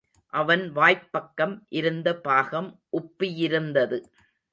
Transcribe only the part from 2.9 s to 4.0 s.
உப்பி யிருந்தது.